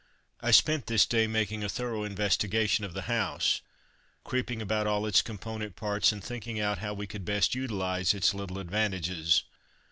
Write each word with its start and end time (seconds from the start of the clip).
I 0.39 0.49
spent 0.49 0.87
this 0.87 1.05
day 1.05 1.27
making 1.27 1.63
a 1.63 1.69
thorough 1.69 2.03
investigation 2.05 2.83
of 2.85 2.95
the 2.95 3.03
house, 3.03 3.61
creeping 4.23 4.59
about 4.59 4.87
all 4.87 5.05
its 5.05 5.21
component 5.21 5.75
parts 5.75 6.11
and 6.11 6.23
thinking 6.23 6.59
out 6.59 6.79
how 6.79 6.95
we 6.95 7.05
could 7.05 7.23
best 7.23 7.53
utilize 7.53 8.15
its 8.15 8.33
little 8.33 8.57
advantages. 8.57 9.43